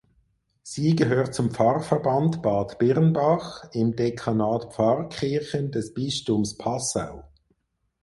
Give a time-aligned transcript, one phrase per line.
[0.63, 7.23] Sie gehört zum Pfarrverband Bad Birnbach im Dekanat Pfarrkirchen des Bistums Passau.